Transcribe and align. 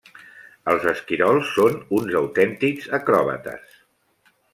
Els 0.71 0.85
esquirols 0.91 1.51
són 1.57 1.77
uns 1.97 2.15
autèntics 2.21 2.89
acròbates. 2.99 3.77